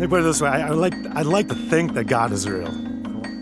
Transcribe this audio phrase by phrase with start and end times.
[0.00, 2.32] Let me put it this way I, I, like, I'd like to think that God
[2.32, 2.72] is real.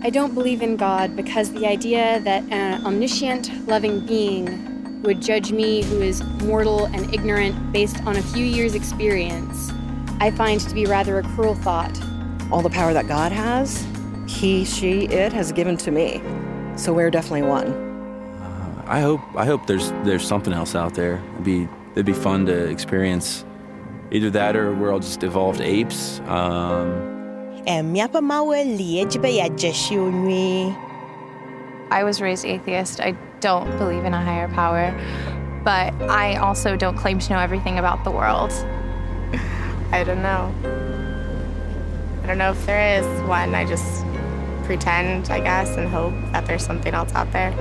[0.02, 5.52] I don't believe in God because the idea that an omniscient, loving being would judge
[5.52, 9.70] me, who is mortal and ignorant, based on a few years' experience,
[10.18, 11.96] I find to be rather a cruel thought.
[12.50, 13.86] All the power that God has,
[14.26, 16.20] He, she, it has given to me.
[16.74, 17.68] So we're definitely one.
[17.68, 21.22] Uh, I hope I hope there's there's something else out there.
[21.34, 23.44] It'd be it'd be fun to experience
[24.10, 26.20] either that or we're all just evolved apes.
[26.20, 27.62] Um,
[31.90, 33.00] I was raised atheist.
[33.00, 34.92] I don't believe in a higher power,
[35.64, 38.52] but I also don't claim to know everything about the world.
[39.92, 40.54] I don't know.
[42.22, 43.54] I don't know if there is one.
[43.54, 44.04] I just
[44.64, 47.52] pretend, I guess, and hope that there's something else out there.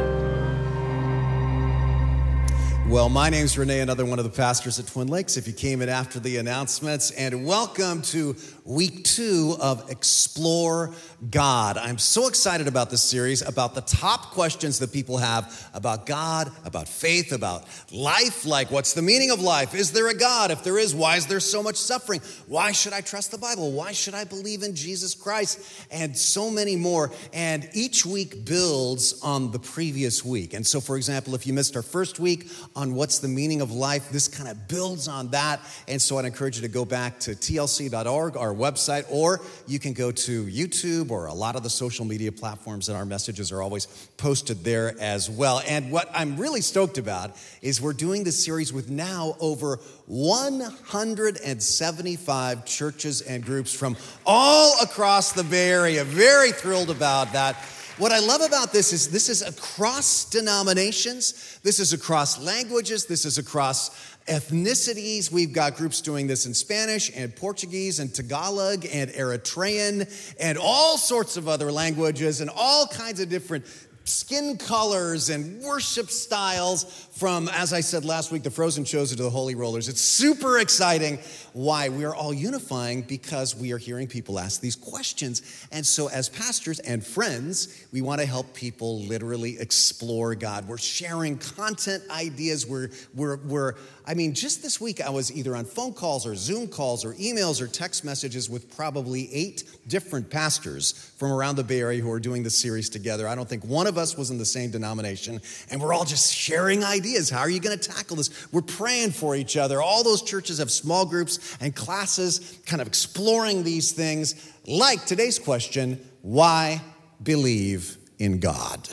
[2.87, 5.35] Well, my name's Renee, another one of the pastors at Twin Lakes.
[5.35, 10.93] If you came in after the announcements, and welcome to week two of Explore
[11.29, 11.77] God.
[11.77, 16.51] I'm so excited about this series, about the top questions that people have about God,
[16.65, 18.45] about faith, about life.
[18.45, 19.73] Like, what's the meaning of life?
[19.73, 20.51] Is there a God?
[20.51, 22.21] If there is, why is there so much suffering?
[22.47, 23.71] Why should I trust the Bible?
[23.71, 25.85] Why should I believe in Jesus Christ?
[25.91, 27.11] And so many more.
[27.33, 30.53] And each week builds on the previous week.
[30.53, 33.71] And so, for example, if you missed our first week on what's the meaning of
[33.71, 35.59] life, this kind of builds on that.
[35.87, 39.93] And so I'd encourage you to go back to tlc.org, our website, or you can
[39.93, 43.63] go to YouTube or a lot of the social media platforms, and our messages are
[43.63, 45.63] always posted there as well.
[45.67, 52.65] And what I'm really stoked about is we're doing this series with now over 175
[52.65, 56.03] churches and groups from all across the Bay Area.
[56.03, 57.55] Very thrilled about that.
[57.97, 63.25] What I love about this is this is across denominations, this is across languages, this
[63.25, 63.89] is across
[64.27, 65.31] ethnicities.
[65.31, 70.99] We've got groups doing this in Spanish and Portuguese and Tagalog and Eritrean and all
[70.99, 73.65] sorts of other languages and all kinds of different
[74.03, 79.23] skin colors and worship styles from, as I said last week, the Frozen Chosen to
[79.23, 79.89] the Holy Rollers.
[79.89, 81.17] It's super exciting
[81.53, 85.67] why we are all unifying because we are hearing people ask these questions.
[85.71, 90.67] And so, as pastors and friends, we want to help people literally explore God.
[90.67, 92.67] We're sharing content ideas.
[92.67, 93.73] We're, we're, we're
[94.05, 97.13] I mean, just this week, I was either on phone calls or Zoom calls or
[97.15, 102.11] emails or text messages with probably eight different pastors from around the Bay Area who
[102.11, 103.27] are doing this series together.
[103.27, 105.41] I don't think one of us was in the same denomination,
[105.71, 107.06] and we're all just sharing ideas.
[107.29, 108.51] How are you going to tackle this?
[108.51, 109.81] We're praying for each other.
[109.81, 115.39] All those churches have small groups and classes kind of exploring these things, like today's
[115.39, 116.81] question why
[117.23, 118.89] believe in God?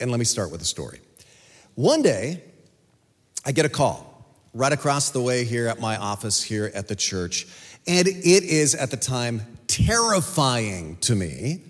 [0.00, 1.00] And let me start with a story.
[1.74, 2.42] One day,
[3.44, 4.24] I get a call
[4.54, 7.46] right across the way here at my office here at the church.
[7.86, 11.62] And it is at the time terrifying to me,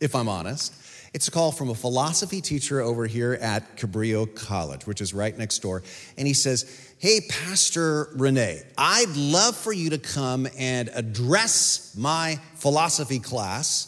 [0.00, 0.74] if I'm honest.
[1.12, 5.36] It's a call from a philosophy teacher over here at Cabrillo College, which is right
[5.36, 5.82] next door.
[6.16, 12.38] And he says, Hey, Pastor Renee, I'd love for you to come and address my
[12.54, 13.86] philosophy class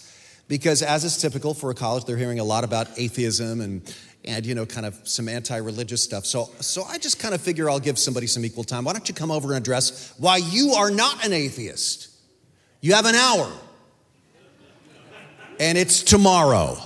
[0.49, 3.95] because, as is typical for a college, they're hearing a lot about atheism and
[4.25, 6.27] and you know kind of some anti-religious stuff.
[6.27, 8.85] So so i just kind of figure i'll give somebody some equal time.
[8.85, 12.09] Why don't you come over and address why you are not an atheist?
[12.81, 13.53] You have an hour.
[15.61, 16.79] And it's tomorrow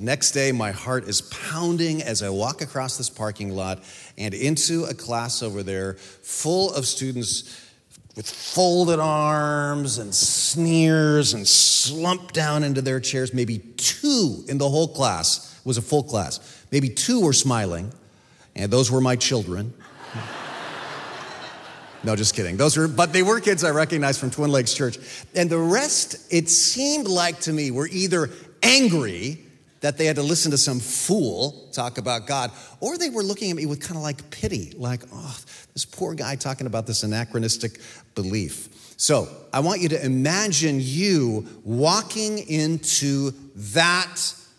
[0.00, 3.82] next day my heart is pounding as i walk across this parking lot
[4.18, 7.66] and into a class over there full of students
[8.16, 13.34] with folded arms and sneers and slumped down into their chairs.
[13.34, 16.64] Maybe two in the whole class was a full class.
[16.72, 17.92] Maybe two were smiling,
[18.56, 19.74] and those were my children.
[22.04, 22.56] no, just kidding.
[22.56, 24.98] Those were, but they were kids I recognized from Twin Lakes Church.
[25.34, 28.30] And the rest, it seemed like to me, were either
[28.62, 29.45] angry
[29.80, 32.50] that they had to listen to some fool talk about God,
[32.80, 35.38] or they were looking at me with kind of like pity, like, oh,
[35.74, 37.80] this poor guy talking about this anachronistic
[38.14, 38.68] belief.
[38.96, 44.16] So I want you to imagine you walking into that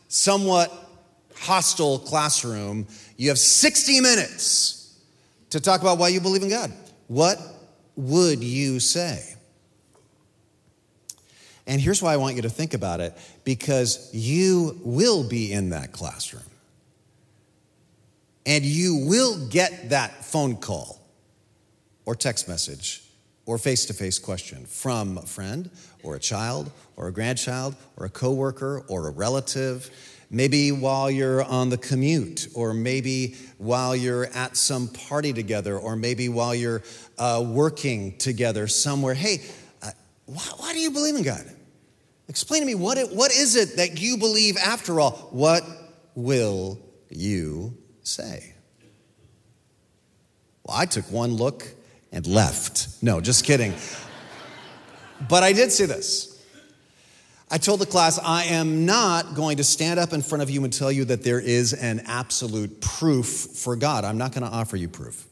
[0.08, 0.72] somewhat
[1.36, 2.88] hostile classroom.
[3.18, 4.96] You have 60 minutes
[5.50, 6.72] to talk about why you believe in God.
[7.08, 7.40] What
[7.96, 9.37] would you say?
[11.68, 15.70] And here's why I want you to think about it because you will be in
[15.72, 16.44] that classroom.
[18.46, 21.02] And you will get that phone call
[22.06, 23.04] or text message
[23.46, 25.70] or face to face question from a friend
[26.04, 29.92] or a child or a grandchild or a coworker or a relative.
[30.30, 35.96] Maybe while you're on the commute, or maybe while you're at some party together, or
[35.96, 36.84] maybe while you're
[37.18, 39.14] uh, working together somewhere.
[39.14, 39.42] Hey,
[39.82, 39.92] uh,
[40.26, 41.46] why, why do you believe in God?
[42.30, 45.30] Explain to me what, it, what is it that you believe after all?
[45.32, 45.64] What
[46.16, 46.80] will
[47.10, 48.54] you say?
[50.64, 51.66] Well, I took one look
[52.12, 53.02] and left.
[53.02, 53.74] No, just kidding.
[55.30, 56.34] But I did say this.
[57.50, 60.66] I told the class, I am not going to stand up in front of you
[60.66, 64.04] and tell you that there is an absolute proof for God.
[64.04, 65.26] I'm not going to offer you proof.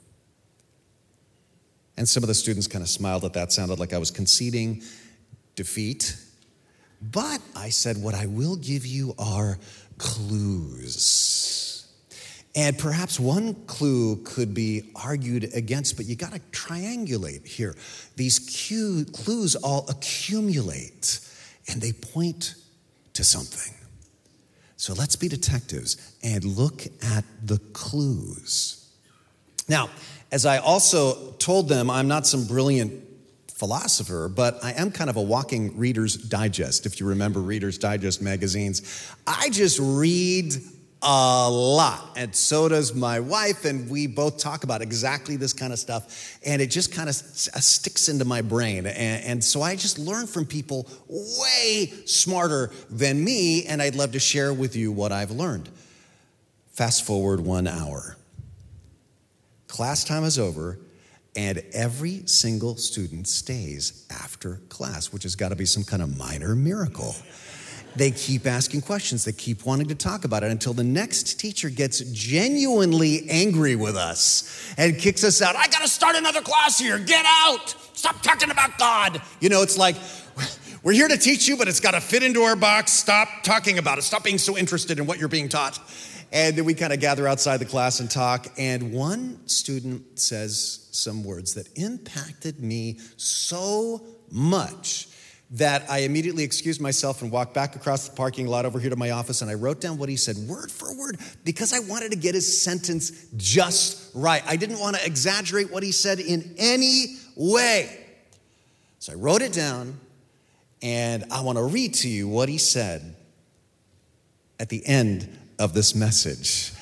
[1.98, 4.82] And some of the students kind of smiled at that, sounded like I was conceding
[5.56, 6.16] defeat.
[7.12, 9.58] But I said, what I will give you are
[9.98, 11.88] clues.
[12.56, 17.76] And perhaps one clue could be argued against, but you got to triangulate here.
[18.16, 21.20] These cue, clues all accumulate
[21.68, 22.56] and they point
[23.14, 23.74] to something.
[24.78, 28.90] So let's be detectives and look at the clues.
[29.68, 29.90] Now,
[30.32, 33.04] as I also told them, I'm not some brilliant
[33.56, 36.86] philosopher, but I am kind of a walking Reader's Digest.
[36.86, 40.56] If you remember Reader's Digest magazines, I just read
[41.02, 42.18] a lot.
[42.18, 46.38] And so does my wife, and we both talk about exactly this kind of stuff.
[46.46, 48.86] And it just kind of sticks into my brain.
[48.88, 54.12] And, and, so I just learn from people way smarter than me, and I'd love
[54.14, 55.70] to share with you what I've learned.
[56.72, 58.18] Fast forward one hour.
[59.68, 60.78] Class time is over,
[61.36, 66.18] and every single student stays after class, which has got to be some kind of
[66.18, 67.16] minor miracle.
[67.96, 71.70] They keep asking questions, they keep wanting to talk about it until the next teacher
[71.70, 75.56] gets genuinely angry with us and kicks us out.
[75.56, 77.00] I got to start another class here.
[77.00, 77.74] Get out.
[77.94, 79.22] Stop talking about God.
[79.40, 79.96] You know, it's like,
[80.84, 82.92] we're here to teach you, but it's got to fit into our box.
[82.92, 84.02] Stop talking about it.
[84.02, 85.80] Stop being so interested in what you're being taught.
[86.32, 88.48] And then we kind of gather outside the class and talk.
[88.58, 94.02] And one student says some words that impacted me so
[94.32, 95.08] much
[95.52, 98.96] that I immediately excused myself and walked back across the parking lot over here to
[98.96, 102.12] my office and I wrote down what he said word for word because I wanted
[102.12, 104.44] to get his sentence just right.
[104.48, 108.06] I didn't want to exaggerate what he said in any way.
[109.00, 110.00] So I wrote it down
[110.82, 113.16] and I want to read to you what he said
[114.60, 115.30] at the end
[115.60, 116.74] of this message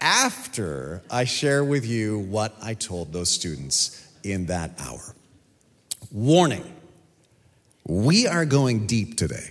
[0.00, 5.14] after I share with you what I told those students in that hour.
[6.12, 6.72] Warning
[7.88, 9.50] we are going deep today.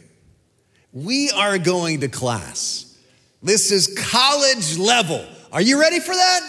[0.91, 2.97] We are going to class.
[3.41, 5.25] This is college level.
[5.53, 6.41] Are you ready for that?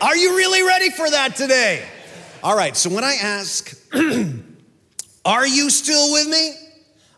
[0.00, 1.86] Are you really ready for that today?
[2.42, 3.76] All right, so when I ask,
[5.28, 6.54] Are you still with me?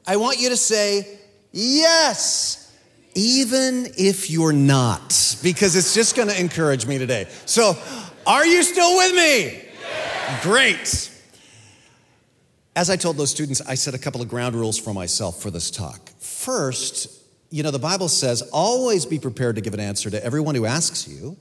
[0.05, 1.19] I want you to say,
[1.53, 2.60] Yes,
[3.21, 7.29] even if you're not, because it's just gonna encourage me today.
[7.45, 7.77] So,
[8.27, 9.63] are you still with me?
[10.41, 11.11] Great.
[12.75, 15.51] As I told those students, I set a couple of ground rules for myself for
[15.51, 16.09] this talk.
[16.19, 17.11] First,
[17.51, 20.65] you know, the Bible says always be prepared to give an answer to everyone who
[20.65, 21.37] asks you,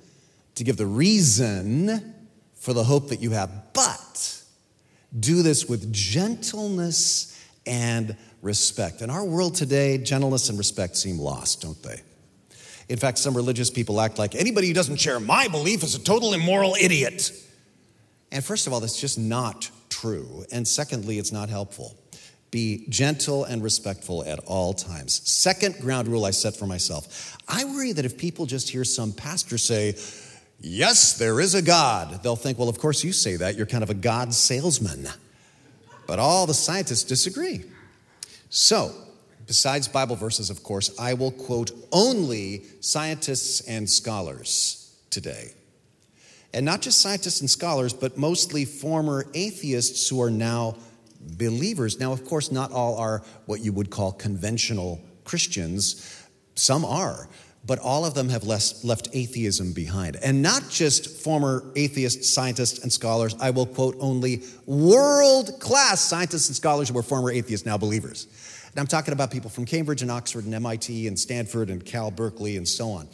[0.55, 2.13] to give the reason
[2.55, 4.43] for the hope that you have, but
[5.17, 9.01] do this with gentleness and respect.
[9.01, 12.01] In our world today, gentleness and respect seem lost, don't they?
[12.87, 16.03] In fact, some religious people act like anybody who doesn't share my belief is a
[16.03, 17.31] total immoral idiot.
[18.31, 20.45] And first of all, that's just not true.
[20.51, 21.95] And secondly, it's not helpful.
[22.51, 25.21] Be gentle and respectful at all times.
[25.29, 29.11] Second ground rule I set for myself I worry that if people just hear some
[29.11, 29.95] pastor say,
[30.61, 33.55] Yes, there is a God, they'll think, Well, of course you say that.
[33.55, 35.07] You're kind of a God salesman.
[36.07, 37.63] But all the scientists disagree.
[38.49, 38.91] So,
[39.45, 45.51] besides Bible verses, of course, I will quote only scientists and scholars today.
[46.53, 50.77] And not just scientists and scholars, but mostly former atheists who are now
[51.37, 51.99] believers.
[51.99, 56.25] Now, of course, not all are what you would call conventional Christians,
[56.55, 57.29] some are.
[57.65, 60.15] But all of them have left atheism behind.
[60.23, 63.35] And not just former atheists, scientists, and scholars.
[63.39, 68.27] I will quote only world class scientists and scholars who were former atheists, now believers.
[68.71, 72.11] And I'm talking about people from Cambridge and Oxford and MIT and Stanford and Cal
[72.11, 73.07] Berkeley and so on.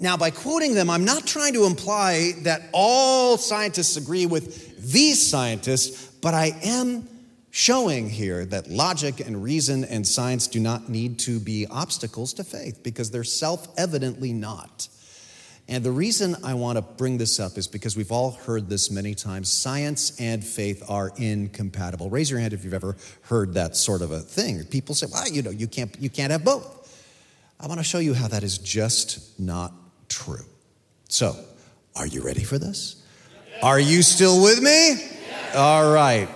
[0.00, 5.24] Now, by quoting them, I'm not trying to imply that all scientists agree with these
[5.24, 7.08] scientists, but I am
[7.56, 12.42] showing here that logic and reason and science do not need to be obstacles to
[12.42, 14.88] faith because they're self evidently not.
[15.68, 18.90] And the reason I want to bring this up is because we've all heard this
[18.90, 19.52] many times.
[19.52, 22.10] Science and faith are incompatible.
[22.10, 24.64] Raise your hand if you've ever heard that sort of a thing.
[24.64, 26.66] People say, well, you know, you can't, you can't have both.
[27.60, 29.72] I want to show you how that is just not
[30.08, 30.44] true.
[31.08, 31.36] So,
[31.94, 33.00] are you ready for this?
[33.62, 34.96] Are you still with me?
[35.54, 36.28] All right.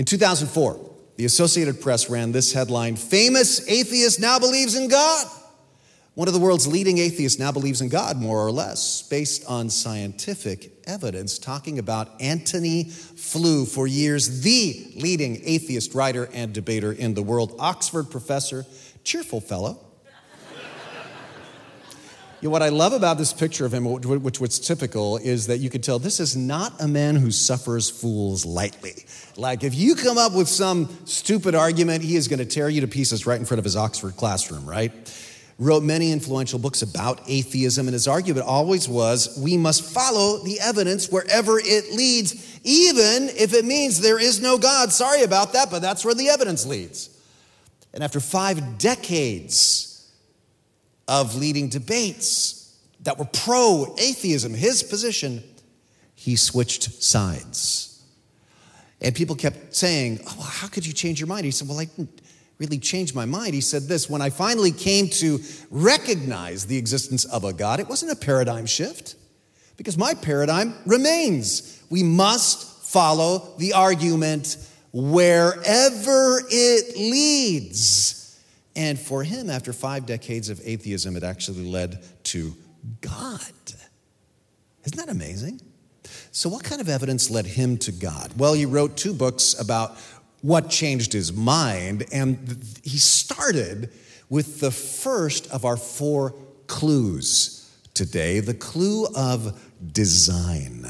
[0.00, 0.80] In 2004,
[1.16, 5.26] the Associated Press ran this headline Famous atheist now believes in God.
[6.14, 9.68] One of the world's leading atheists now believes in God, more or less, based on
[9.68, 17.12] scientific evidence, talking about Antony Flew, for years the leading atheist writer and debater in
[17.12, 18.64] the world, Oxford professor,
[19.04, 19.84] cheerful fellow.
[22.40, 25.58] You know, what I love about this picture of him, which was typical, is that
[25.58, 29.04] you could tell this is not a man who suffers fools lightly.
[29.36, 32.80] Like, if you come up with some stupid argument, he is going to tear you
[32.80, 34.92] to pieces right in front of his Oxford classroom, right?
[35.60, 40.58] wrote many influential books about atheism, and his argument always was we must follow the
[40.58, 44.90] evidence wherever it leads, even if it means there is no God.
[44.90, 47.10] Sorry about that, but that's where the evidence leads.
[47.92, 49.89] And after five decades
[51.10, 55.42] of leading debates that were pro atheism, his position,
[56.14, 58.02] he switched sides.
[59.00, 61.44] And people kept saying, oh, well, How could you change your mind?
[61.44, 62.20] He said, Well, I didn't
[62.58, 63.54] really change my mind.
[63.54, 65.40] He said this When I finally came to
[65.70, 69.16] recognize the existence of a God, it wasn't a paradigm shift
[69.76, 71.82] because my paradigm remains.
[71.90, 74.58] We must follow the argument
[74.92, 78.19] wherever it leads.
[78.80, 82.56] And for him, after five decades of atheism, it actually led to
[83.02, 83.52] God.
[84.84, 85.60] Isn't that amazing?
[86.32, 88.32] So, what kind of evidence led him to God?
[88.38, 89.98] Well, he wrote two books about
[90.40, 92.06] what changed his mind.
[92.10, 93.90] And he started
[94.30, 96.34] with the first of our four
[96.66, 99.60] clues today the clue of
[99.92, 100.86] design.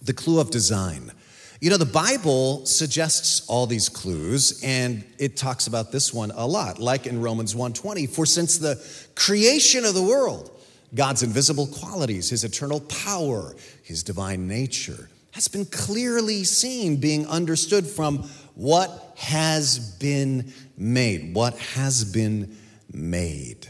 [0.00, 1.12] The clue of design.
[1.60, 6.46] You know, the Bible suggests all these clues, and it talks about this one a
[6.46, 8.06] lot, like in Romans 1:20.
[8.06, 8.80] For since the
[9.16, 10.52] creation of the world,
[10.94, 17.88] God's invisible qualities, his eternal power, his divine nature, has been clearly seen, being understood
[17.88, 21.34] from what has been made.
[21.34, 22.56] What has been
[22.92, 23.68] made.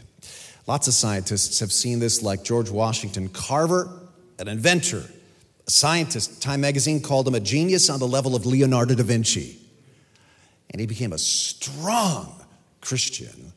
[0.67, 3.89] Lots of scientists have seen this, like George Washington Carver,
[4.39, 5.11] an inventor,
[5.69, 6.43] a scientist.
[6.43, 9.57] Time magazine called him a genius on the level of Leonardo da Vinci.
[10.71, 12.45] And he became a strong
[12.81, 13.53] Christian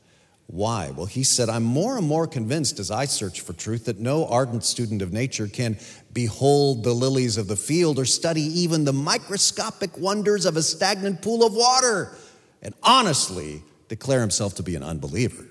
[0.52, 0.92] why?
[0.94, 4.28] Well, he said, I'm more and more convinced as I search for truth that no
[4.28, 5.78] ardent student of nature can
[6.12, 11.22] behold the lilies of the field or study even the microscopic wonders of a stagnant
[11.22, 12.18] pool of water
[12.62, 15.46] and honestly declare himself to be an unbeliever.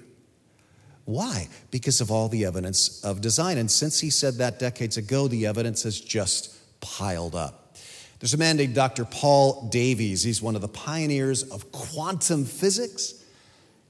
[1.10, 1.48] Why?
[1.70, 3.58] Because of all the evidence of design.
[3.58, 7.76] And since he said that decades ago, the evidence has just piled up.
[8.20, 9.04] There's a man named Dr.
[9.04, 10.22] Paul Davies.
[10.22, 13.14] He's one of the pioneers of quantum physics.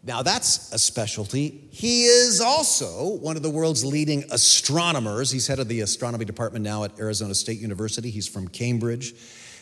[0.03, 1.69] Now, that's a specialty.
[1.71, 5.31] He is also one of the world's leading astronomers.
[5.31, 8.09] He's head of the astronomy department now at Arizona State University.
[8.09, 9.15] He's from Cambridge.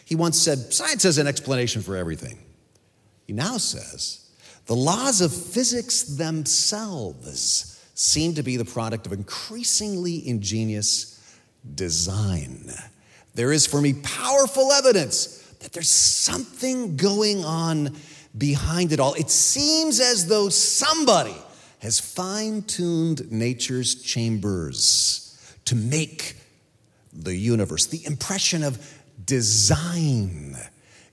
[0.05, 2.39] He once said, Science has an explanation for everything.
[3.27, 4.28] He now says,
[4.69, 11.19] The laws of physics themselves seem to be the product of increasingly ingenious
[11.75, 12.71] design.
[13.35, 17.97] There is, for me, powerful evidence that there's something going on
[18.37, 19.15] behind it all.
[19.15, 21.37] It seems as though somebody
[21.79, 25.35] has fine tuned nature's chambers
[25.65, 26.37] to make
[27.15, 27.87] the universe.
[27.87, 30.59] The impression of design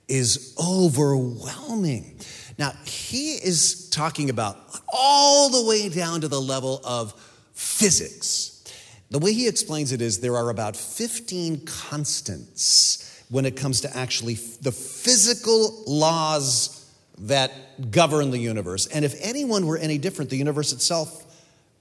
[0.09, 2.19] is overwhelming.
[2.57, 4.57] Now, he is talking about
[4.87, 7.13] all the way down to the level of
[7.53, 8.63] physics.
[9.11, 13.97] The way he explains it is there are about 15 constants when it comes to
[13.97, 18.87] actually the physical laws that govern the universe.
[18.87, 21.24] And if anyone were any different, the universe itself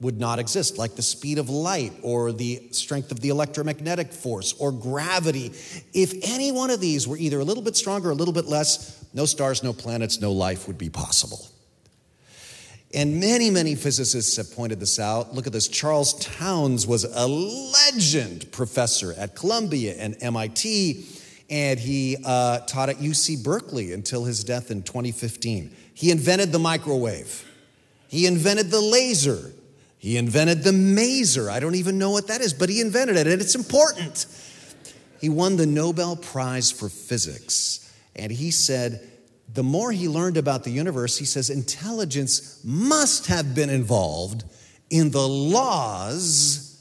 [0.01, 4.53] would not exist, like the speed of light or the strength of the electromagnetic force
[4.53, 5.53] or gravity.
[5.93, 8.45] If any one of these were either a little bit stronger or a little bit
[8.45, 11.47] less, no stars, no planets, no life would be possible.
[12.93, 15.33] And many, many physicists have pointed this out.
[15.33, 15.67] Look at this.
[15.67, 21.05] Charles Townes was a legend professor at Columbia and MIT
[21.49, 25.75] and he uh, taught at UC Berkeley until his death in 2015.
[25.93, 27.49] He invented the microwave,
[28.07, 29.51] he invented the laser,
[30.05, 31.49] he invented the maser.
[31.49, 34.27] I don't even know what that is, but he invented it, and it's important.
[35.19, 39.01] He won the Nobel Prize for Physics, and he said,
[39.51, 44.43] the more he learned about the universe, he says intelligence must have been involved
[44.91, 46.79] in the laws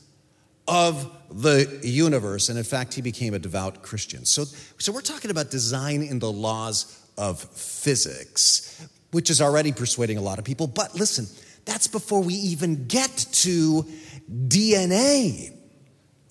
[0.68, 2.50] of the universe.
[2.50, 4.26] And in fact, he became a devout Christian.
[4.26, 4.44] So,
[4.76, 10.22] so we're talking about design in the laws of physics, which is already persuading a
[10.22, 10.66] lot of people.
[10.66, 11.26] But listen,
[11.64, 13.86] that's before we even get to
[14.30, 15.56] DNA.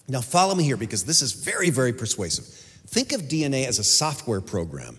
[0.07, 2.45] Now, follow me here because this is very, very persuasive.
[2.87, 4.97] Think of DNA as a software program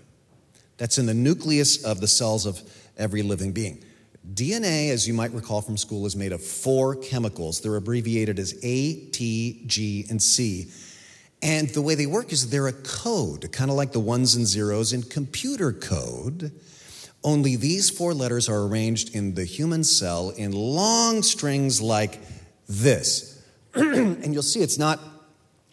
[0.77, 2.61] that's in the nucleus of the cells of
[2.97, 3.85] every living being.
[4.33, 7.61] DNA, as you might recall from school, is made of four chemicals.
[7.61, 10.71] They're abbreviated as A, T, G, and C.
[11.43, 14.47] And the way they work is they're a code, kind of like the ones and
[14.47, 16.53] zeros in computer code.
[17.25, 22.21] Only these four letters are arranged in the human cell in long strings like
[22.69, 23.43] this.
[23.75, 25.01] and you'll see it's not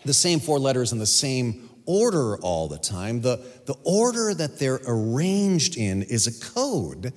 [0.05, 3.21] the same four letters in the same order all the time.
[3.21, 7.13] The, the order that they're arranged in is a code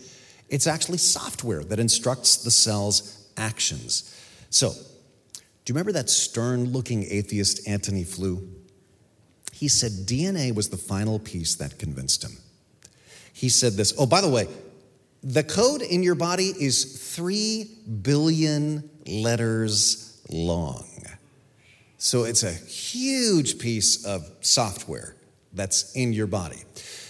[0.49, 4.15] it's actually software that instructs the cell's actions.
[4.51, 8.49] So, do you remember that stern looking atheist Antony Flew?
[9.53, 12.37] He said DNA was the final piece that convinced him.
[13.35, 14.49] He said this oh, by the way,
[15.23, 17.69] the code in your body is three
[18.03, 20.87] billion letters long.
[22.05, 25.17] So it's a huge piece of software
[25.55, 26.63] that's in your body.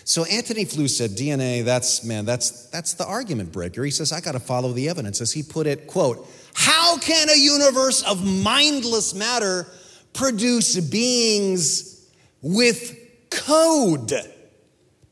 [0.05, 3.83] So Antony Flew said, DNA, that's, man, that's, that's the argument breaker.
[3.83, 5.21] He says, I got to follow the evidence.
[5.21, 9.67] As he put it, quote, how can a universe of mindless matter
[10.13, 12.09] produce beings
[12.41, 12.97] with
[13.31, 14.13] code?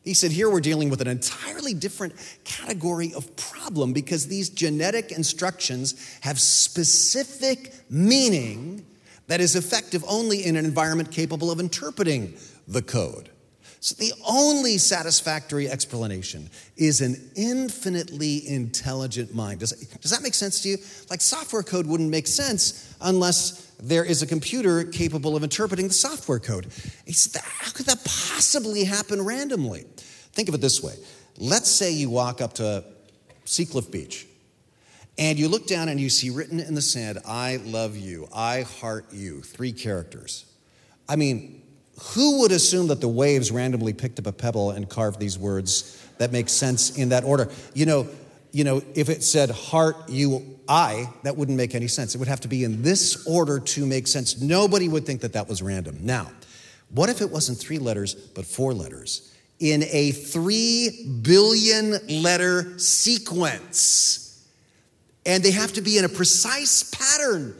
[0.04, 5.12] He said, Here we're dealing with an entirely different category of problem because these genetic
[5.12, 8.84] instructions have specific meaning
[9.28, 12.34] that is effective only in an environment capable of interpreting
[12.66, 13.30] the code.
[13.80, 19.58] So, the only satisfactory explanation is an infinitely intelligent mind.
[19.58, 20.78] Does, does that make sense to you?
[21.10, 25.94] Like, software code wouldn't make sense unless there is a computer capable of interpreting the
[25.94, 26.68] software code.
[27.04, 29.84] He Said, how could that possibly happen randomly?
[30.32, 30.94] Think of it this way
[31.38, 32.84] let's say you walk up to
[33.44, 34.26] Seacliff Beach
[35.18, 38.62] and you look down and you see written in the sand, I love you, I
[38.62, 40.46] heart you, three characters.
[41.08, 41.62] I mean,
[42.00, 45.98] who would assume that the waves randomly picked up a pebble and carved these words
[46.18, 47.50] that make sense in that order?
[47.74, 48.08] You know,
[48.52, 52.14] you know, if it said heart, you, I, that wouldn't make any sense.
[52.14, 54.40] It would have to be in this order to make sense.
[54.40, 55.98] Nobody would think that that was random.
[56.02, 56.30] Now,
[56.90, 59.34] what if it wasn't three letters, but four letters?
[59.58, 64.46] In a three billion letter sequence.
[65.24, 67.54] And they have to be in a precise pattern,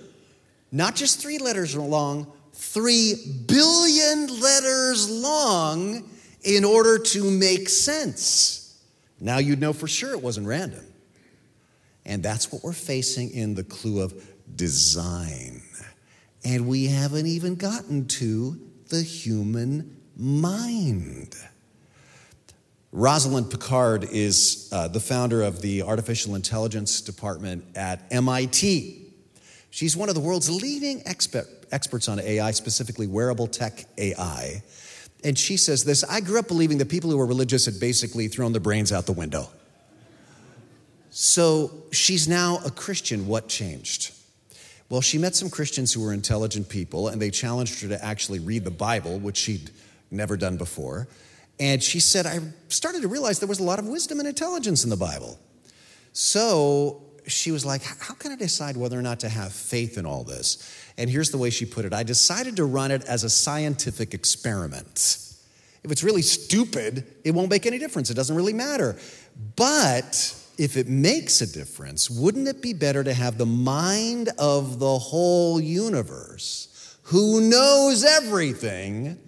[0.71, 3.15] not just three letters long, three
[3.47, 6.09] billion letters long
[6.43, 8.62] in order to make sense.
[9.23, 10.85] Now you'd know for sure it wasn't random.
[12.05, 14.13] And that's what we're facing in the clue of
[14.57, 15.63] design.
[16.45, 21.37] And we haven't even gotten to the human mind.
[22.91, 29.07] Rosalind Picard is uh, the founder of the artificial intelligence department at MIT.
[29.71, 34.63] She's one of the world's leading expert, experts on AI, specifically wearable tech AI.
[35.25, 38.29] And she says this I grew up believing that people who were religious had basically
[38.29, 39.49] thrown their brains out the window.
[41.11, 43.27] So she's now a Christian.
[43.27, 44.13] What changed?
[44.89, 48.41] Well, she met some Christians who were intelligent people, and they challenged her to actually
[48.41, 49.71] read the Bible, which she'd
[50.11, 51.09] never done before.
[51.59, 54.85] And she said, I started to realize there was a lot of wisdom and intelligence
[54.85, 55.39] in the Bible.
[56.13, 60.07] So she was like, How can I decide whether or not to have faith in
[60.07, 60.93] all this?
[60.99, 64.15] And here's the way she put it I decided to run it as a scientific
[64.15, 65.19] experiment.
[65.85, 68.11] If it's really stupid, it won't make any difference.
[68.11, 68.97] It doesn't really matter.
[69.57, 74.79] But if it makes a difference, wouldn't it be better to have the mind of
[74.79, 79.19] the whole universe, who knows everything,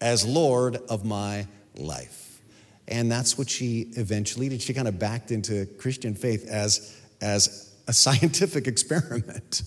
[0.00, 2.40] as Lord of my life?
[2.88, 4.62] And that's what she eventually did.
[4.62, 9.62] She kind of backed into Christian faith as as a scientific experiment.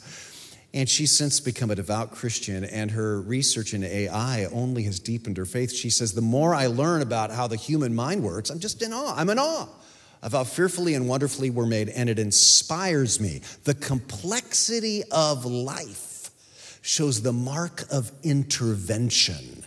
[0.73, 5.37] And she's since become a devout Christian, and her research in AI only has deepened
[5.37, 5.71] her faith.
[5.71, 8.91] She says, The more I learn about how the human mind works, I'm just in
[8.91, 9.15] awe.
[9.15, 9.69] I'm in awe
[10.21, 13.41] of how fearfully and wonderfully we're made, and it inspires me.
[13.63, 16.31] The complexity of life
[16.81, 19.63] shows the mark of intervention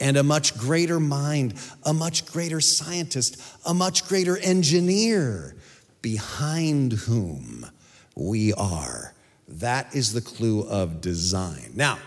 [0.00, 5.54] and a much greater mind, a much greater scientist, a much greater engineer
[6.02, 7.66] behind whom
[8.14, 9.14] we are.
[9.48, 11.72] That is the clue of design.
[11.74, 11.98] Now,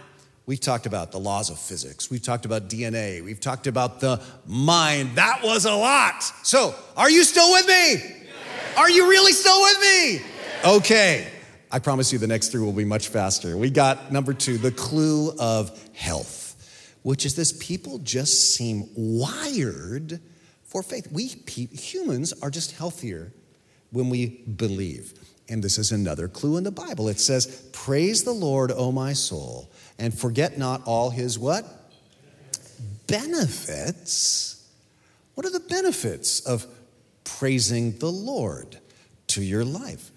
[0.46, 4.22] we've talked about the laws of physics, we've talked about DNA, we've talked about the
[4.46, 5.16] mind.
[5.16, 6.22] That was a lot.
[6.44, 8.26] So, are you still with me?
[8.78, 10.22] Are you really still with me?
[10.66, 11.28] Okay.
[11.72, 13.58] I promise you the next three will be much faster.
[13.58, 20.20] We got number two, the clue of health, which is this people just seem wired
[20.64, 21.12] for faith.
[21.12, 23.32] We humans are just healthier
[23.92, 25.14] when we believe.
[25.48, 27.08] And this is another clue in the Bible.
[27.08, 29.70] It says, Praise the Lord, O my soul,
[30.00, 31.66] and forget not all his what?
[33.08, 34.68] Benefits.
[35.36, 36.66] What are the benefits of
[37.24, 38.80] praising the Lord
[39.28, 40.12] to your life?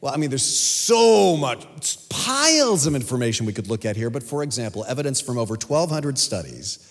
[0.00, 4.22] Well, I mean, there's so much, piles of information we could look at here, but
[4.22, 6.88] for example, evidence from over 1,200 studies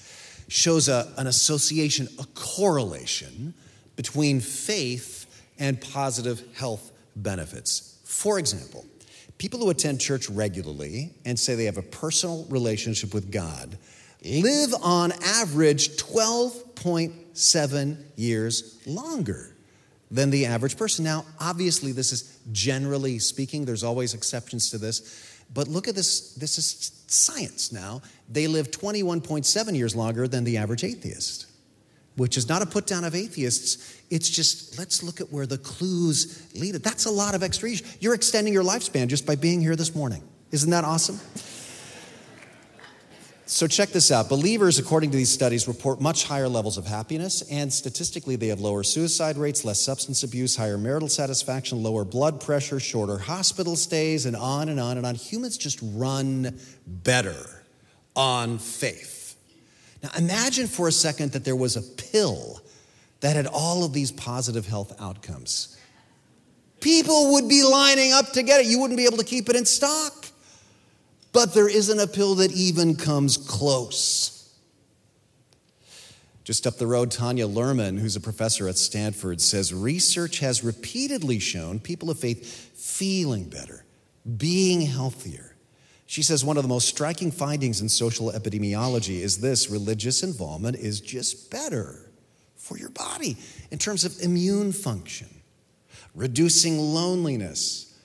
[0.48, 3.54] shows a, an association, a correlation
[3.96, 5.21] between faith
[5.62, 8.00] and positive health benefits.
[8.04, 8.86] For example,
[9.38, 13.78] people who attend church regularly and say they have a personal relationship with God
[14.24, 19.56] live on average 12.7 years longer
[20.10, 21.06] than the average person.
[21.06, 25.28] Now, obviously, this is generally speaking, there's always exceptions to this.
[25.54, 28.02] But look at this, this is science now.
[28.30, 31.46] They live 21.7 years longer than the average atheist,
[32.16, 34.00] which is not a put down of atheists.
[34.10, 36.76] It's just, let's look at where the clues lead.
[36.76, 36.84] It.
[36.84, 37.70] That's a lot of extra.
[38.00, 40.24] You're extending your lifespan just by being here this morning.
[40.52, 41.20] Isn't that awesome?
[43.46, 44.30] So, check this out.
[44.30, 48.62] Believers, according to these studies, report much higher levels of happiness, and statistically, they have
[48.62, 54.26] lower suicide rates, less substance abuse, higher marital satisfaction, lower blood pressure, shorter hospital stays,
[54.26, 55.16] and on and on and on.
[55.16, 57.66] Humans just run better
[58.16, 59.21] on faith.
[60.04, 62.62] Now, imagine for a second that there was a pill
[63.20, 65.78] that had all of these positive health outcomes.
[66.80, 68.66] People would be lining up to get it.
[68.66, 70.22] You wouldn't be able to keep it in stock
[71.34, 74.38] but there isn't a pill that even comes close.
[76.44, 81.40] Just up the road, Tanya Luhrmann, who's a professor at Stanford, says research has repeatedly
[81.40, 83.86] shown people of faith feeling better,
[84.38, 85.51] being healthier.
[86.12, 90.76] She says one of the most striking findings in social epidemiology is this religious involvement
[90.76, 92.12] is just better
[92.58, 93.38] for your body
[93.72, 95.30] in terms of immune function,
[96.14, 97.98] reducing loneliness,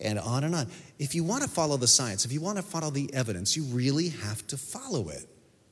[0.00, 0.66] and on and on
[0.98, 3.62] if you want to follow the science, if you want to follow the evidence, you
[3.66, 5.24] really have to follow it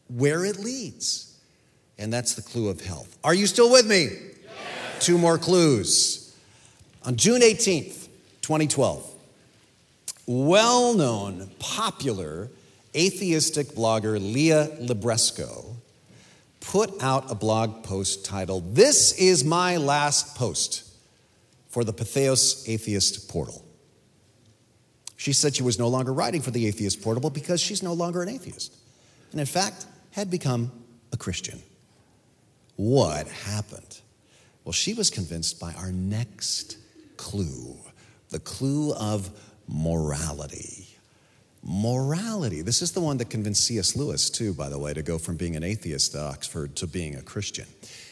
[0.07, 1.37] where it leads.
[1.99, 3.19] And that's the clue of health.
[3.25, 4.05] Are you still with me?
[4.05, 5.05] Yes.
[5.05, 6.33] Two more clues.
[7.03, 8.07] On June 18th,
[8.41, 9.12] 2012,
[10.27, 12.51] well known, popular
[12.95, 15.77] atheistic blogger Leah Libresco
[16.61, 20.89] put out a blog post titled, This is My Last Post
[21.69, 23.65] for the Patheos Atheist Portal.
[25.17, 28.23] She said she was no longer writing for the Atheist Portal because she's no longer
[28.23, 28.75] an atheist,
[29.31, 30.71] and in fact, had become
[31.13, 31.63] a Christian.
[32.77, 34.01] What happened?
[34.65, 36.77] Well, she was convinced by our next
[37.17, 37.77] clue
[38.31, 39.31] the clue of
[39.73, 40.89] morality.
[41.65, 42.61] Morality.
[42.61, 43.95] This is the one that convinced C.S.
[43.95, 47.15] Lewis, too, by the way, to go from being an atheist at Oxford to being
[47.15, 47.67] a Christian.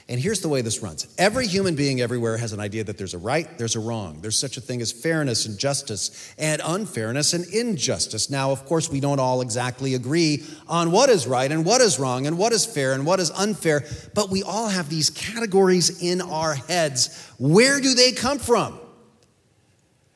[0.08, 3.14] And here's the way this runs every human being everywhere has an idea that there's
[3.14, 4.20] a right, there's a wrong.
[4.20, 8.30] There's such a thing as fairness and justice, and unfairness and injustice.
[8.30, 11.98] Now, of course, we don't all exactly agree on what is right and what is
[11.98, 16.02] wrong and what is fair and what is unfair, but we all have these categories
[16.02, 17.32] in our heads.
[17.38, 18.80] Where do they come from?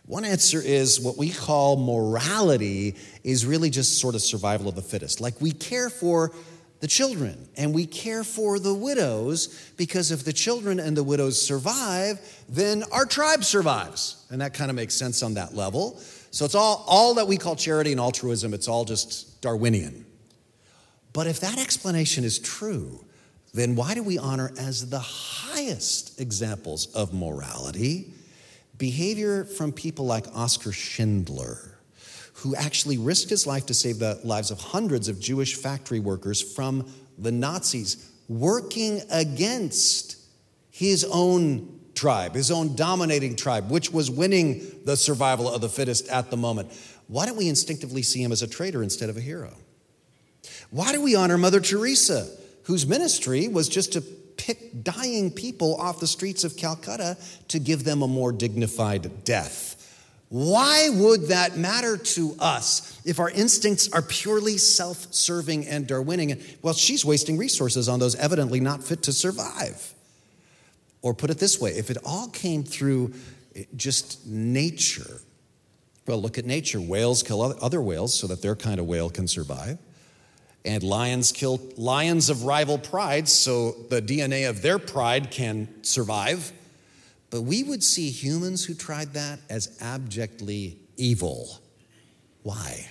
[0.06, 4.82] One answer is what we call morality is really just sort of survival of the
[4.82, 5.20] fittest.
[5.20, 6.32] Like we care for
[6.80, 11.40] the children and we care for the widows because if the children and the widows
[11.40, 14.26] survive, then our tribe survives.
[14.30, 15.98] And that kind of makes sense on that level.
[16.30, 20.04] So it's all, all that we call charity and altruism, it's all just Darwinian.
[21.14, 23.02] But if that explanation is true,
[23.54, 28.12] then why do we honor as the highest examples of morality
[28.78, 31.74] behavior from people like Oskar Schindler?
[32.44, 36.42] who actually risked his life to save the lives of hundreds of Jewish factory workers
[36.42, 40.18] from the Nazis, working against
[40.70, 46.08] his own tribe, his own dominating tribe, which was winning the survival of the fittest
[46.08, 46.70] at the moment.
[47.06, 49.54] Why don't we instinctively see him as a traitor instead of a hero?
[50.70, 52.28] Why do we honor Mother Teresa,
[52.64, 54.02] whose ministry was just to
[54.36, 57.16] pick dying people off the streets of Calcutta
[57.48, 59.80] to give them a more dignified death?
[60.28, 66.42] Why would that matter to us if our instincts are purely self serving and Darwinian?
[66.60, 69.94] Well, she's wasting resources on those evidently not fit to survive.
[71.02, 73.12] Or put it this way if it all came through
[73.76, 75.20] just nature,
[76.06, 76.80] well, look at nature.
[76.80, 79.78] Whales kill other whales so that their kind of whale can survive.
[80.64, 86.52] And lions kill lions of rival pride so the DNA of their pride can survive.
[87.28, 91.60] But we would see humans who tried that as abjectly evil.
[92.42, 92.88] Why?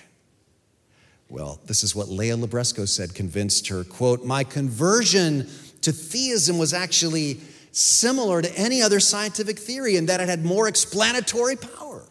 [1.28, 6.72] Well, this is what Leah Libresco said convinced her, quote, "My conversion to theism was
[6.72, 7.40] actually
[7.72, 12.04] similar to any other scientific theory in that it had more explanatory power."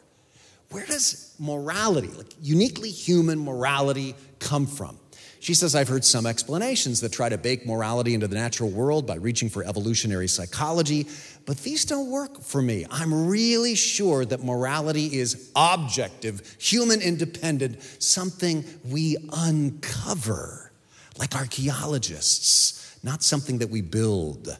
[0.71, 4.97] Where does morality, like uniquely human morality, come from?
[5.43, 9.05] She says, I've heard some explanations that try to bake morality into the natural world
[9.05, 11.05] by reaching for evolutionary psychology,
[11.45, 12.85] but these don't work for me.
[12.89, 20.71] I'm really sure that morality is objective, human independent, something we uncover
[21.17, 24.57] like archaeologists, not something that we build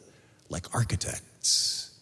[0.50, 1.98] like architects.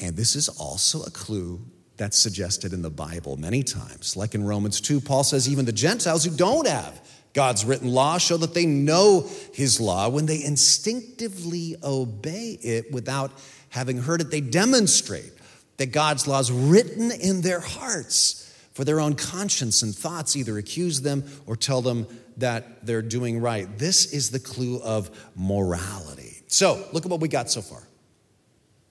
[0.00, 1.60] And this is also a clue
[1.96, 4.16] that's suggested in the Bible many times.
[4.16, 7.00] Like in Romans 2, Paul says, even the Gentiles who don't have
[7.34, 13.32] God's written law show that they know his law when they instinctively obey it without
[13.70, 14.30] having heard it.
[14.30, 15.32] They demonstrate
[15.76, 18.40] that God's law is written in their hearts
[18.72, 23.40] for their own conscience and thoughts either accuse them or tell them that they're doing
[23.40, 23.78] right.
[23.78, 26.42] This is the clue of morality.
[26.46, 27.82] So, look at what we got so far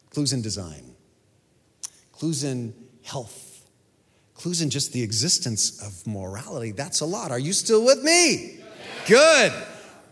[0.09, 0.83] clues in design,
[2.11, 3.52] clues in health
[4.43, 6.71] clues in just the existence of morality.
[6.71, 7.31] That's a lot.
[7.31, 8.57] Are you still with me?
[9.07, 9.53] Good.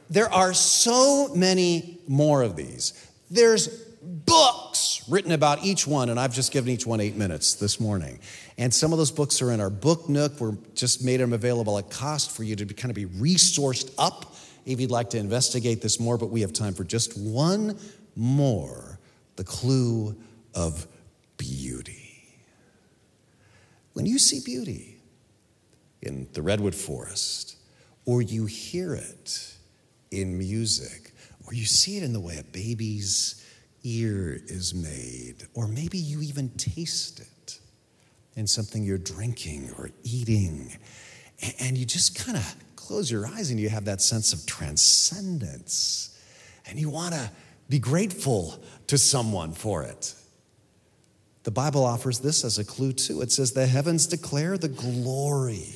[0.10, 2.94] There are so many more of these.
[3.30, 3.68] There's
[4.02, 8.22] books written about each one, and I've just given each one eight minutes this morning.
[8.58, 10.40] And some of those books are in our book nook.
[10.40, 14.34] We're just made them available at cost for you to kind of be resourced up
[14.66, 16.18] if you'd like to investigate this more.
[16.18, 17.78] But we have time for just one
[18.16, 18.98] more
[19.36, 20.16] the clue
[20.56, 20.88] of
[24.02, 24.98] When you see beauty
[26.02, 27.58] in the redwood forest,
[28.04, 29.56] or you hear it
[30.10, 31.14] in music,
[31.46, 33.46] or you see it in the way a baby's
[33.84, 37.60] ear is made, or maybe you even taste it
[38.36, 40.76] in something you're drinking or eating,
[41.60, 46.20] and you just kind of close your eyes and you have that sense of transcendence,
[46.66, 47.30] and you want to
[47.70, 50.16] be grateful to someone for it.
[51.44, 53.22] The Bible offers this as a clue too.
[53.22, 55.76] It says, The heavens declare the glory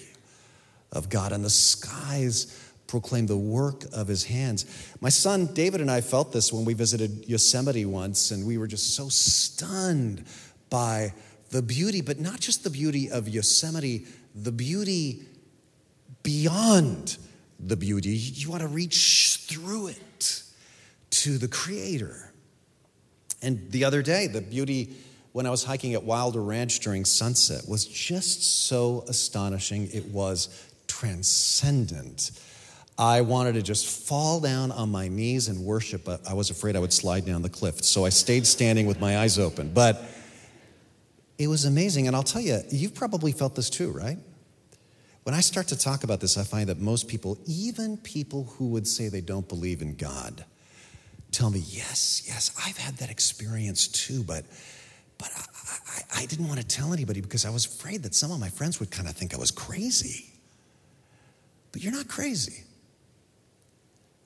[0.91, 4.65] of God, and the skies proclaim the work of his hands.
[5.01, 8.67] My son David and I felt this when we visited Yosemite once, and we were
[8.67, 10.23] just so stunned
[10.69, 11.13] by
[11.49, 15.23] the beauty, but not just the beauty of Yosemite, the beauty
[16.21, 17.17] beyond
[17.59, 18.11] the beauty.
[18.11, 20.43] You want to reach through it
[21.11, 22.31] to the Creator.
[23.41, 24.95] And the other day, the beauty
[25.35, 29.89] when I was hiking at Wilder Ranch during sunset was just so astonishing.
[29.91, 30.47] It was
[30.87, 32.31] transcendent.
[32.97, 36.77] I wanted to just fall down on my knees and worship, but I was afraid
[36.77, 37.83] I would slide down the cliff.
[37.83, 39.73] So I stayed standing with my eyes open.
[39.73, 40.01] But
[41.37, 42.07] it was amazing.
[42.07, 44.17] And I'll tell you, you've probably felt this too, right?
[45.23, 48.69] When I start to talk about this, I find that most people, even people who
[48.69, 50.45] would say they don't believe in God,
[51.33, 54.45] tell me, yes, yes, I've had that experience too, but
[55.17, 58.31] but I, I, I didn't want to tell anybody because I was afraid that some
[58.31, 60.25] of my friends would kind of think I was crazy.
[61.71, 62.63] But you're not crazy.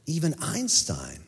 [0.05, 1.19] Even Einstein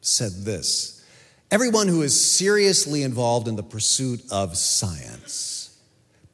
[0.00, 1.04] said this
[1.50, 5.78] Everyone who is seriously involved in the pursuit of science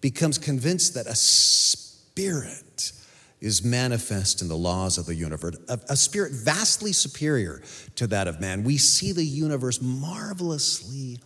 [0.00, 2.92] becomes convinced that a spirit
[3.40, 7.62] is manifest in the laws of the universe, a, a, spirit vastly superior
[7.94, 8.64] to that of man.
[8.64, 11.20] We see the universe marvelously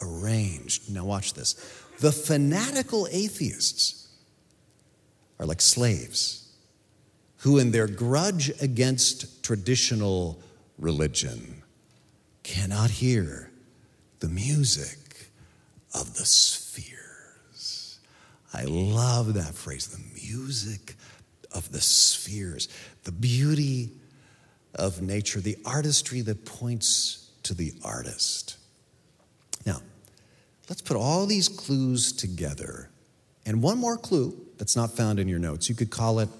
[0.00, 0.92] arranged.
[0.92, 1.54] Now, watch this.
[2.00, 4.08] The fanatical atheists
[5.38, 6.52] are like slaves
[7.38, 10.40] who, in their grudge against traditional
[10.78, 11.62] religion,
[12.42, 13.50] cannot hear
[14.20, 15.30] the music
[15.94, 17.98] of the spheres.
[18.54, 20.94] I love that phrase the music
[21.52, 22.68] of the spheres,
[23.04, 23.90] the beauty
[24.74, 28.56] of nature, the artistry that points to the artist.
[29.64, 29.80] Now,
[30.72, 32.88] Let's put all these clues together.
[33.44, 35.68] And one more clue that's not found in your notes.
[35.68, 36.30] You could call it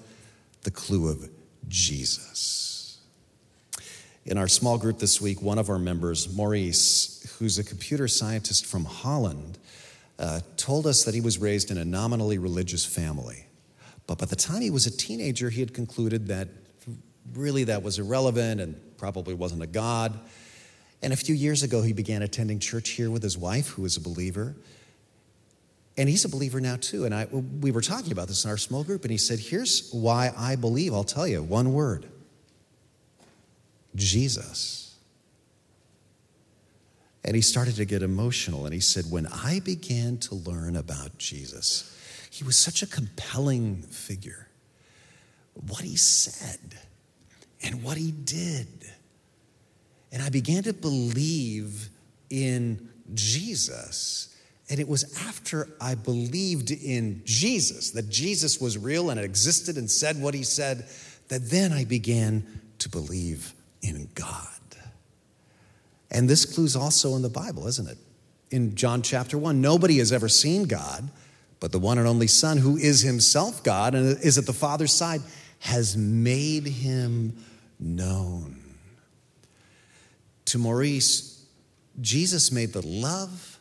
[0.63, 1.29] the clue of
[1.67, 2.99] Jesus.
[4.25, 8.65] In our small group this week, one of our members, Maurice, who's a computer scientist
[8.65, 9.57] from Holland,
[10.17, 13.45] uh, told us that he was raised in a nominally religious family.
[14.07, 16.47] But by the time he was a teenager, he had concluded that
[17.33, 20.17] really that was irrelevant and probably wasn't a God.
[21.03, 23.97] And a few years ago, he began attending church here with his wife, who is
[23.97, 24.55] a believer.
[25.97, 27.03] And he's a believer now, too.
[27.03, 29.91] And I, we were talking about this in our small group, and he said, Here's
[29.91, 30.93] why I believe.
[30.93, 32.07] I'll tell you one word
[33.95, 34.95] Jesus.
[37.25, 41.17] And he started to get emotional, and he said, When I began to learn about
[41.17, 41.89] Jesus,
[42.31, 44.47] he was such a compelling figure.
[45.67, 46.79] What he said
[47.61, 48.67] and what he did.
[50.13, 51.89] And I began to believe
[52.29, 54.33] in Jesus.
[54.69, 59.89] And it was after I believed in Jesus, that Jesus was real and existed and
[59.91, 60.85] said what he said,
[61.27, 64.47] that then I began to believe in God.
[66.11, 67.97] And this clue's also in the Bible, isn't it?
[68.51, 71.09] In John chapter 1, nobody has ever seen God,
[71.59, 74.93] but the one and only Son, who is himself God and is at the Father's
[74.93, 75.21] side,
[75.59, 77.35] has made him
[77.79, 78.62] known.
[80.53, 81.47] To Maurice,
[81.99, 83.59] Jesus made the love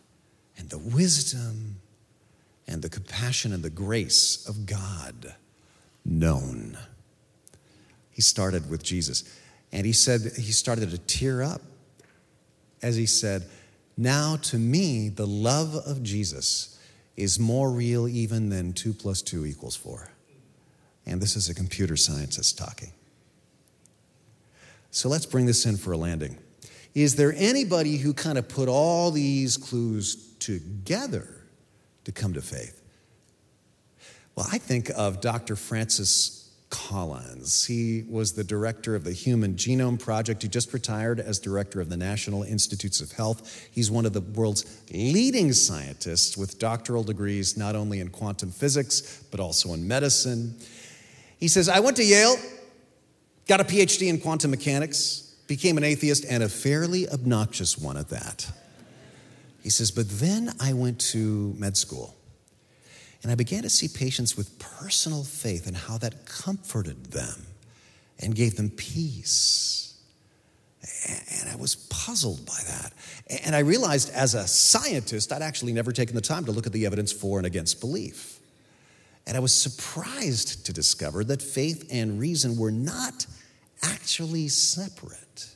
[0.58, 1.76] and the wisdom
[2.68, 5.34] and the compassion and the grace of God
[6.04, 6.76] known.
[8.10, 9.24] He started with Jesus.
[9.72, 11.62] And he said, he started to tear up
[12.82, 13.46] as he said,
[13.96, 16.78] Now to me, the love of Jesus
[17.16, 20.12] is more real even than two plus two equals four.
[21.06, 22.92] And this is a computer scientist talking.
[24.90, 26.36] So let's bring this in for a landing.
[26.94, 31.46] Is there anybody who kind of put all these clues together
[32.04, 32.82] to come to faith?
[34.34, 35.56] Well, I think of Dr.
[35.56, 37.66] Francis Collins.
[37.66, 40.42] He was the director of the Human Genome Project.
[40.42, 43.68] He just retired as director of the National Institutes of Health.
[43.70, 49.22] He's one of the world's leading scientists with doctoral degrees not only in quantum physics,
[49.30, 50.56] but also in medicine.
[51.38, 52.36] He says, I went to Yale,
[53.46, 58.08] got a PhD in quantum mechanics, became an atheist, and a fairly obnoxious one at
[58.08, 58.50] that.
[59.62, 62.16] He says, but then I went to med school.
[63.22, 67.44] And I began to see patients with personal faith and how that comforted them
[68.18, 70.00] and gave them peace.
[71.38, 72.94] And I was puzzled by that.
[73.44, 76.72] And I realized as a scientist, I'd actually never taken the time to look at
[76.72, 78.40] the evidence for and against belief.
[79.26, 83.26] And I was surprised to discover that faith and reason were not
[83.82, 85.48] actually separate.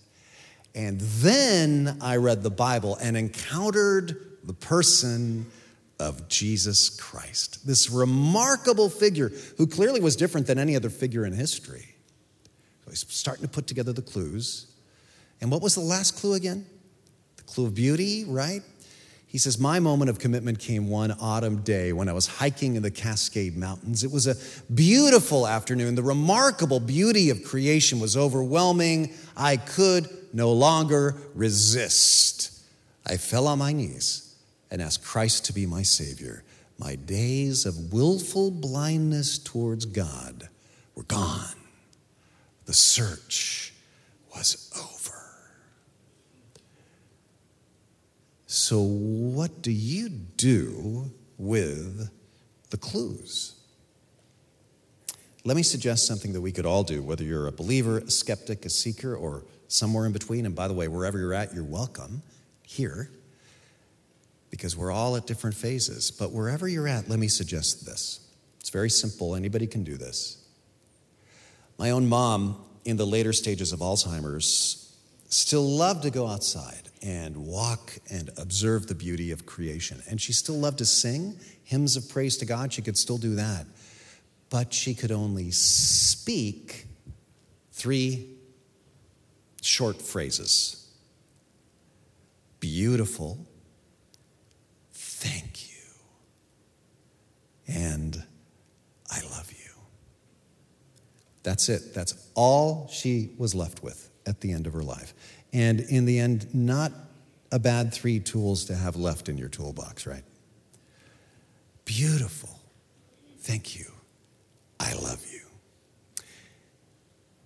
[0.74, 5.46] And then I read the Bible and encountered the person
[5.98, 11.32] of Jesus Christ, this remarkable figure who clearly was different than any other figure in
[11.32, 11.94] history.
[12.84, 14.66] So he's starting to put together the clues.
[15.40, 16.66] And what was the last clue again?
[17.36, 18.62] The clue of beauty, right?
[19.26, 22.82] He says, My moment of commitment came one autumn day when I was hiking in
[22.82, 24.04] the Cascade Mountains.
[24.04, 24.36] It was a
[24.72, 25.94] beautiful afternoon.
[25.94, 29.12] The remarkable beauty of creation was overwhelming.
[29.36, 32.62] I could no longer resist.
[33.04, 34.34] I fell on my knees
[34.70, 36.44] and asked Christ to be my Savior,
[36.78, 40.48] my days of willful blindness towards God
[40.94, 41.54] were gone.
[42.66, 43.72] The search
[44.34, 44.95] was over.
[48.56, 52.08] So, what do you do with
[52.70, 53.54] the clues?
[55.44, 58.64] Let me suggest something that we could all do, whether you're a believer, a skeptic,
[58.64, 60.46] a seeker, or somewhere in between.
[60.46, 62.22] And by the way, wherever you're at, you're welcome
[62.62, 63.10] here
[64.48, 66.10] because we're all at different phases.
[66.10, 68.20] But wherever you're at, let me suggest this.
[68.58, 70.42] It's very simple, anybody can do this.
[71.78, 74.96] My own mom, in the later stages of Alzheimer's,
[75.28, 80.02] still loved to go outside and walk and observe the beauty of creation.
[80.08, 82.72] And she still loved to sing hymns of praise to God.
[82.72, 83.66] She could still do that.
[84.50, 86.86] But she could only speak
[87.72, 88.30] three
[89.62, 90.82] short phrases
[92.58, 93.38] beautiful,
[94.92, 95.74] thank you.
[97.68, 98.22] And
[99.10, 99.72] I love you.
[101.42, 101.94] That's it.
[101.94, 105.14] That's all she was left with at the end of her life.
[105.56, 106.92] And in the end, not
[107.50, 110.22] a bad three tools to have left in your toolbox, right?
[111.86, 112.50] Beautiful.
[113.38, 113.86] Thank you.
[114.78, 115.40] I love you.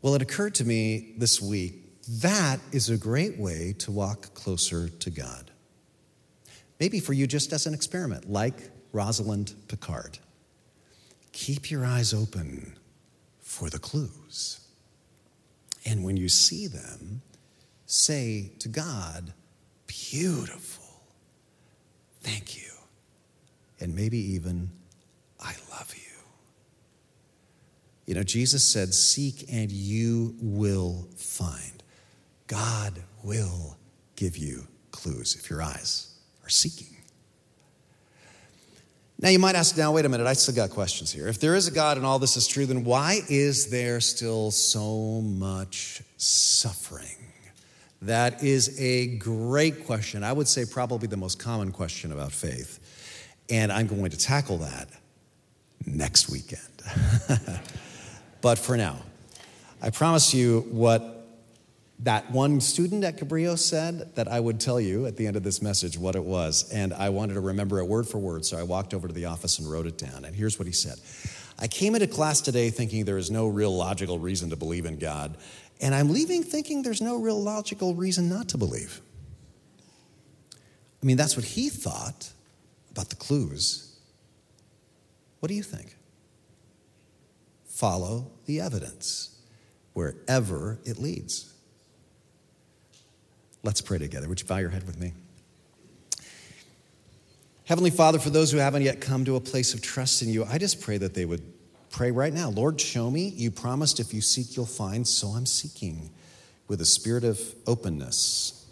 [0.03, 1.75] Well, it occurred to me this week
[2.09, 5.53] that is a great way to walk closer to God.
[6.81, 10.19] Maybe for you, just as an experiment, like Rosalind Picard.
[11.31, 12.77] Keep your eyes open
[13.39, 14.59] for the clues.
[15.87, 17.23] And when you see them,
[17.91, 19.33] say to God,
[19.87, 20.85] Beautiful.
[22.21, 22.71] Thank you.
[23.81, 24.71] And maybe even,
[25.41, 26.03] I love you.
[28.07, 31.83] You know, Jesus said, Seek and you will find.
[32.47, 33.77] God will
[34.17, 36.15] give you clues if your eyes
[36.45, 36.97] are seeking.
[39.21, 41.29] Now, you might ask, now, wait a minute, I still got questions here.
[41.29, 44.51] If there is a God and all this is true, then why is there still
[44.51, 47.30] so much suffering?
[48.03, 50.25] That is a great question.
[50.25, 52.79] I would say probably the most common question about faith.
[53.51, 54.89] And I'm going to tackle that
[55.87, 56.63] next weekend.
[58.41, 58.97] but for now,
[59.83, 61.21] I promise you what
[62.03, 65.43] that one student at Cabrillo said that I would tell you at the end of
[65.43, 66.71] this message what it was.
[66.73, 69.27] And I wanted to remember it word for word, so I walked over to the
[69.27, 70.25] office and wrote it down.
[70.25, 70.99] And here's what he said
[71.59, 74.99] I came into class today thinking there is no real logical reason to believe in
[74.99, 75.37] God,
[75.81, 79.01] and I'm leaving thinking there's no real logical reason not to believe.
[81.03, 82.31] I mean, that's what he thought
[82.91, 83.99] about the clues.
[85.41, 85.97] What do you think?
[87.65, 89.39] Follow the evidence
[89.95, 91.55] wherever it leads.
[93.63, 94.29] Let's pray together.
[94.29, 95.15] Would you bow your head with me?
[97.65, 100.45] Heavenly Father, for those who haven't yet come to a place of trust in you,
[100.45, 101.43] I just pray that they would
[101.91, 102.51] pray right now.
[102.51, 103.29] Lord, show me.
[103.29, 106.11] You promised if you seek, you'll find, so I'm seeking
[106.69, 108.67] with a spirit of openness.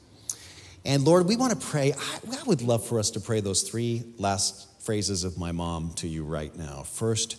[0.84, 1.92] And Lord, we want to pray.
[1.92, 6.08] I, would love for us to pray those three last phrases of my mom to
[6.08, 6.82] you right now.
[6.84, 7.36] First,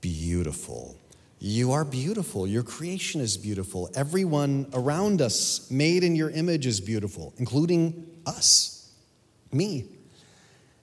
[0.00, 0.96] beautiful.
[1.38, 2.46] You are beautiful.
[2.46, 3.90] Your creation is beautiful.
[3.94, 8.90] Everyone around us, made in your image, is beautiful, including us,
[9.52, 9.84] me.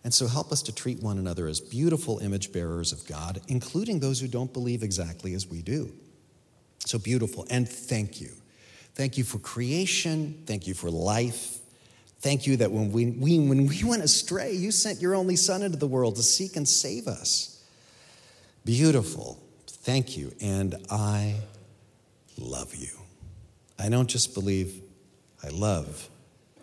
[0.04, 3.99] And so help us to treat one another as beautiful image bearers of God, including
[3.99, 5.93] those who don't believe exactly as we do.
[6.80, 7.47] So beautiful.
[7.49, 8.32] And thank you.
[8.95, 10.43] Thank you for creation.
[10.45, 11.58] Thank you for life.
[12.20, 15.62] Thank you that when we, we, when we went astray, you sent your only Son
[15.62, 17.64] into the world to seek and save us.
[18.66, 19.41] Beautiful.
[19.68, 20.34] Thank you.
[20.41, 21.36] And I
[22.38, 22.91] love you.
[23.80, 24.82] I don't just believe,
[25.43, 26.10] I love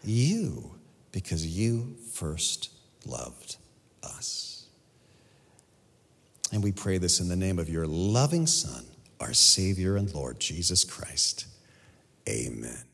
[0.02, 0.70] you
[1.12, 2.70] because you first
[3.06, 3.56] loved
[4.02, 4.66] us.
[6.52, 8.84] And we pray this in the name of your loving Son,
[9.20, 11.46] our Savior and Lord, Jesus Christ.
[12.28, 12.89] Amen.